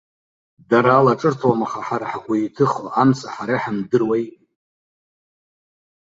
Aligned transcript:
Дара 0.69 0.91
алаҿырҭуам, 0.97 1.59
аха 1.65 1.79
ҳара 1.87 2.07
ҳгәы 2.11 2.35
иҭыхо 2.37 2.85
амца 3.01 3.27
ҳара 3.33 3.55
иҳамдыруеи. 3.57 4.27